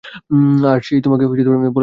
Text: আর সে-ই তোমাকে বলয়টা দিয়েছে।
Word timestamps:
আর 0.65 0.79
সে-ই 0.81 1.01
তোমাকে 1.01 1.25
বলয়টা 1.25 1.43
দিয়েছে। 1.43 1.79